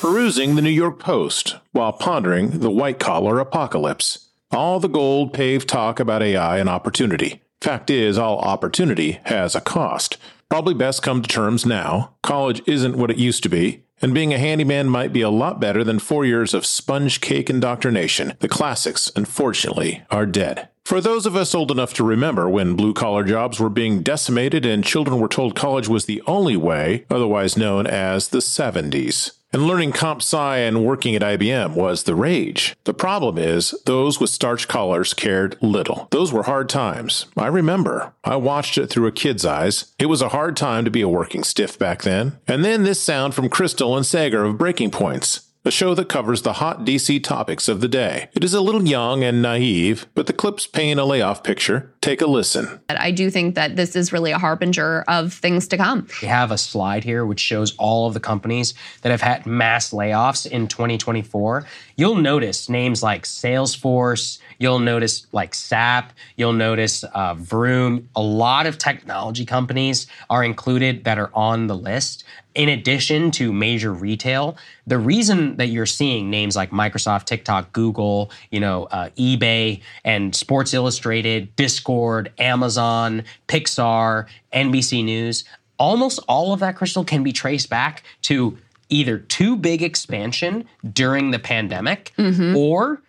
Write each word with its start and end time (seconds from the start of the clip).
perusing 0.00 0.54
the 0.54 0.62
New 0.62 0.70
York 0.70 1.00
Post 1.00 1.56
while 1.72 1.92
pondering 1.92 2.60
the 2.60 2.70
white 2.70 3.00
collar 3.00 3.40
apocalypse. 3.40 4.28
All 4.52 4.78
the 4.78 4.88
gold 4.88 5.32
paved 5.32 5.68
talk 5.68 5.98
about 5.98 6.22
AI 6.22 6.58
and 6.58 6.68
opportunity. 6.68 7.42
Fact 7.60 7.90
is, 7.90 8.16
all 8.16 8.38
opportunity 8.38 9.18
has 9.24 9.56
a 9.56 9.60
cost. 9.60 10.16
Probably 10.48 10.72
best 10.72 11.02
come 11.02 11.20
to 11.20 11.28
terms 11.28 11.66
now. 11.66 12.14
College 12.22 12.62
isn't 12.66 12.96
what 12.96 13.10
it 13.10 13.18
used 13.18 13.42
to 13.42 13.48
be, 13.48 13.82
and 14.00 14.14
being 14.14 14.32
a 14.32 14.38
handyman 14.38 14.88
might 14.88 15.12
be 15.12 15.20
a 15.20 15.30
lot 15.30 15.60
better 15.60 15.82
than 15.82 15.98
four 15.98 16.24
years 16.24 16.54
of 16.54 16.64
sponge 16.64 17.20
cake 17.20 17.50
indoctrination. 17.50 18.34
The 18.38 18.48
classics, 18.48 19.10
unfortunately, 19.16 20.02
are 20.10 20.26
dead. 20.26 20.68
For 20.84 21.00
those 21.00 21.26
of 21.26 21.36
us 21.36 21.54
old 21.54 21.70
enough 21.70 21.92
to 21.94 22.04
remember 22.04 22.48
when 22.48 22.76
blue 22.76 22.94
collar 22.94 23.24
jobs 23.24 23.60
were 23.60 23.68
being 23.68 24.02
decimated 24.02 24.64
and 24.64 24.84
children 24.84 25.20
were 25.20 25.28
told 25.28 25.54
college 25.54 25.88
was 25.88 26.06
the 26.06 26.22
only 26.26 26.56
way, 26.56 27.04
otherwise 27.10 27.58
known 27.58 27.86
as 27.86 28.28
the 28.28 28.38
70s. 28.38 29.32
And 29.52 29.66
learning 29.66 29.92
comp 29.92 30.20
sci 30.20 30.58
and 30.58 30.84
working 30.84 31.16
at 31.16 31.22
IBM 31.22 31.74
was 31.74 32.02
the 32.02 32.14
rage. 32.14 32.76
The 32.84 32.92
problem 32.92 33.38
is, 33.38 33.74
those 33.86 34.20
with 34.20 34.28
starch 34.28 34.68
collars 34.68 35.14
cared 35.14 35.56
little. 35.62 36.06
Those 36.10 36.32
were 36.32 36.42
hard 36.42 36.68
times. 36.68 37.26
I 37.36 37.46
remember. 37.46 38.12
I 38.22 38.36
watched 38.36 38.76
it 38.76 38.88
through 38.88 39.06
a 39.06 39.12
kid's 39.12 39.46
eyes. 39.46 39.94
It 39.98 40.06
was 40.06 40.20
a 40.20 40.28
hard 40.28 40.56
time 40.56 40.84
to 40.84 40.90
be 40.90 41.00
a 41.00 41.08
working 41.08 41.44
stiff 41.44 41.78
back 41.78 42.02
then. 42.02 42.38
And 42.46 42.62
then 42.62 42.84
this 42.84 43.00
sound 43.00 43.34
from 43.34 43.48
Krystal 43.48 43.96
and 43.96 44.04
Saagar 44.04 44.46
of 44.46 44.58
Breaking 44.58 44.90
Points 44.90 45.47
a 45.64 45.70
show 45.70 45.94
that 45.94 46.08
covers 46.08 46.42
the 46.42 46.54
hot 46.54 46.84
DC 46.84 47.22
topics 47.22 47.68
of 47.68 47.80
the 47.80 47.88
day. 47.88 48.28
It 48.32 48.44
is 48.44 48.54
a 48.54 48.60
little 48.60 48.86
young 48.86 49.24
and 49.24 49.42
naive, 49.42 50.06
but 50.14 50.26
the 50.26 50.32
clips 50.32 50.66
paint 50.66 51.00
a 51.00 51.04
layoff 51.04 51.42
picture. 51.42 51.92
Take 52.00 52.20
a 52.20 52.26
listen. 52.26 52.80
I 52.88 53.10
do 53.10 53.28
think 53.28 53.54
that 53.56 53.76
this 53.76 53.96
is 53.96 54.12
really 54.12 54.30
a 54.30 54.38
harbinger 54.38 55.04
of 55.08 55.32
things 55.32 55.68
to 55.68 55.76
come. 55.76 56.06
We 56.22 56.28
have 56.28 56.50
a 56.50 56.58
slide 56.58 57.04
here 57.04 57.26
which 57.26 57.40
shows 57.40 57.74
all 57.76 58.06
of 58.06 58.14
the 58.14 58.20
companies 58.20 58.72
that 59.02 59.10
have 59.10 59.20
had 59.20 59.46
mass 59.46 59.90
layoffs 59.90 60.46
in 60.46 60.68
2024. 60.68 61.66
You'll 61.96 62.14
notice 62.14 62.68
names 62.68 63.02
like 63.02 63.24
Salesforce, 63.24 64.38
you'll 64.58 64.78
notice 64.78 65.26
like 65.32 65.54
SAP, 65.54 66.12
you'll 66.36 66.52
notice 66.52 67.04
uh, 67.04 67.34
Vroom. 67.34 68.08
A 68.14 68.22
lot 68.22 68.66
of 68.66 68.78
technology 68.78 69.44
companies 69.44 70.06
are 70.30 70.44
included 70.44 71.04
that 71.04 71.18
are 71.18 71.30
on 71.34 71.66
the 71.66 71.76
list 71.76 72.24
in 72.58 72.68
addition 72.68 73.30
to 73.30 73.52
major 73.52 73.92
retail, 73.92 74.58
the 74.84 74.98
reason 74.98 75.56
that 75.58 75.68
you're 75.68 75.86
seeing 75.86 76.28
names 76.28 76.56
like 76.56 76.72
Microsoft, 76.72 77.24
TikTok, 77.24 77.72
Google, 77.72 78.32
you 78.50 78.58
know, 78.58 78.86
uh, 78.86 79.10
eBay, 79.10 79.80
and 80.04 80.34
Sports 80.34 80.74
Illustrated, 80.74 81.54
Discord, 81.54 82.32
Amazon, 82.38 83.22
Pixar, 83.46 84.26
NBC 84.52 85.04
News, 85.04 85.44
almost 85.78 86.18
all 86.26 86.52
of 86.52 86.58
that 86.58 86.74
Krystal 86.74 87.06
can 87.06 87.22
be 87.22 87.32
traced 87.32 87.70
back 87.70 88.02
to 88.22 88.58
either 88.88 89.18
too 89.18 89.54
big 89.54 89.80
expansion 89.80 90.64
during 90.92 91.30
the 91.30 91.38
pandemic 91.38 92.12
mm-hmm. 92.18 92.56
or 92.56 93.00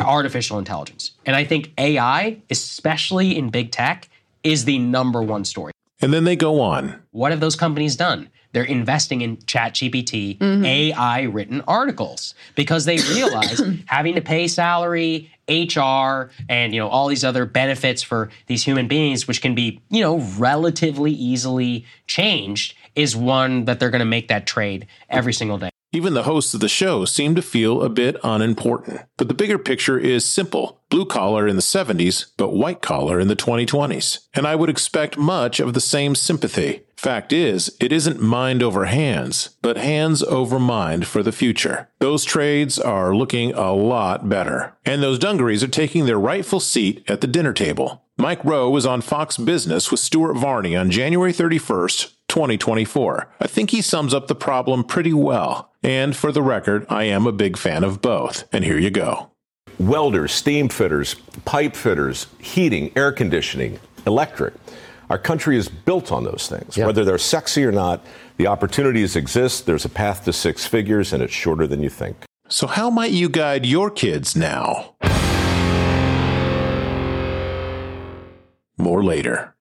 artificial 0.00 0.58
intelligence. 0.58 1.10
And 1.26 1.36
I 1.36 1.44
think 1.44 1.72
AI, 1.76 2.38
especially 2.48 3.36
in 3.36 3.50
big 3.50 3.70
tech, 3.70 4.08
is 4.42 4.64
the 4.64 4.78
number 4.78 5.20
one 5.20 5.44
story. 5.44 5.72
And 6.00 6.12
then 6.12 6.24
they 6.24 6.36
go 6.36 6.60
on. 6.60 7.02
What 7.10 7.32
have 7.32 7.40
those 7.40 7.56
companies 7.56 7.96
done? 7.96 8.30
they're 8.52 8.64
investing 8.64 9.20
in 9.20 9.36
ChatGPT 9.36 10.38
mm-hmm. 10.38 10.64
AI 10.64 11.22
written 11.22 11.62
articles 11.68 12.34
because 12.54 12.84
they 12.84 12.98
realize 13.12 13.60
having 13.86 14.14
to 14.14 14.20
pay 14.20 14.48
salary, 14.48 15.30
HR, 15.48 16.30
and 16.48 16.74
you 16.74 16.80
know 16.80 16.88
all 16.88 17.08
these 17.08 17.24
other 17.24 17.44
benefits 17.44 18.02
for 18.02 18.30
these 18.46 18.62
human 18.62 18.88
beings, 18.88 19.28
which 19.28 19.42
can 19.42 19.54
be 19.54 19.80
you 19.90 20.00
know 20.00 20.18
relatively 20.38 21.12
easily 21.12 21.84
changed, 22.06 22.74
is 22.94 23.14
one 23.14 23.66
that 23.66 23.80
they're 23.80 23.90
going 23.90 24.00
to 24.00 24.04
make 24.06 24.28
that 24.28 24.46
trade 24.46 24.86
every 25.08 25.32
single 25.32 25.58
day. 25.58 25.70
Even 25.90 26.12
the 26.12 26.24
hosts 26.24 26.52
of 26.52 26.60
the 26.60 26.68
show 26.68 27.06
seem 27.06 27.34
to 27.34 27.40
feel 27.40 27.80
a 27.82 27.88
bit 27.88 28.16
unimportant. 28.22 29.00
But 29.16 29.28
the 29.28 29.34
bigger 29.34 29.58
picture 29.58 29.98
is 29.98 30.24
simple 30.24 30.80
blue 30.90 31.06
collar 31.06 31.46
in 31.46 31.56
the 31.56 31.62
70s, 31.62 32.26
but 32.36 32.54
white 32.54 32.80
collar 32.80 33.20
in 33.20 33.28
the 33.28 33.36
2020s. 33.36 34.20
And 34.34 34.46
I 34.46 34.54
would 34.54 34.70
expect 34.70 35.18
much 35.18 35.60
of 35.60 35.74
the 35.74 35.80
same 35.80 36.14
sympathy. 36.14 36.82
Fact 36.96 37.32
is, 37.32 37.76
it 37.78 37.92
isn't 37.92 38.20
mind 38.20 38.62
over 38.62 38.86
hands, 38.86 39.50
but 39.62 39.76
hands 39.76 40.22
over 40.24 40.58
mind 40.58 41.06
for 41.06 41.22
the 41.22 41.32
future. 41.32 41.88
Those 42.00 42.24
trades 42.24 42.78
are 42.78 43.14
looking 43.14 43.52
a 43.52 43.72
lot 43.72 44.28
better. 44.28 44.76
And 44.84 45.02
those 45.02 45.18
dungarees 45.18 45.62
are 45.62 45.68
taking 45.68 46.06
their 46.06 46.18
rightful 46.18 46.60
seat 46.60 47.04
at 47.08 47.20
the 47.20 47.26
dinner 47.26 47.52
table. 47.52 48.02
Mike 48.16 48.44
Rowe 48.44 48.68
was 48.68 48.84
on 48.84 49.00
Fox 49.00 49.36
Business 49.36 49.90
with 49.90 50.00
Stuart 50.00 50.34
Varney 50.34 50.74
on 50.74 50.90
January 50.90 51.32
31st, 51.32 52.14
2024. 52.26 53.28
I 53.40 53.46
think 53.46 53.70
he 53.70 53.80
sums 53.80 54.12
up 54.12 54.26
the 54.26 54.34
problem 54.34 54.82
pretty 54.82 55.12
well. 55.12 55.67
And 55.82 56.16
for 56.16 56.32
the 56.32 56.42
record, 56.42 56.86
I 56.88 57.04
am 57.04 57.26
a 57.26 57.32
big 57.32 57.56
fan 57.56 57.84
of 57.84 58.02
both. 58.02 58.44
And 58.52 58.64
here 58.64 58.78
you 58.78 58.90
go. 58.90 59.30
Welders, 59.78 60.32
steam 60.32 60.68
fitters, 60.68 61.14
pipe 61.44 61.76
fitters, 61.76 62.26
heating, 62.40 62.90
air 62.96 63.12
conditioning, 63.12 63.78
electric. 64.06 64.54
Our 65.08 65.18
country 65.18 65.56
is 65.56 65.68
built 65.68 66.10
on 66.10 66.24
those 66.24 66.48
things. 66.48 66.76
Yep. 66.76 66.86
Whether 66.86 67.04
they're 67.04 67.16
sexy 67.16 67.64
or 67.64 67.72
not, 67.72 68.04
the 68.36 68.46
opportunities 68.46 69.16
exist. 69.16 69.66
There's 69.66 69.84
a 69.84 69.88
path 69.88 70.24
to 70.24 70.32
six 70.32 70.66
figures, 70.66 71.12
and 71.12 71.22
it's 71.22 71.32
shorter 71.32 71.66
than 71.66 71.82
you 71.82 71.88
think. 71.88 72.16
So, 72.48 72.66
how 72.66 72.90
might 72.90 73.12
you 73.12 73.28
guide 73.28 73.64
your 73.64 73.90
kids 73.90 74.36
now? 74.36 74.96
More 78.76 79.02
later. 79.02 79.54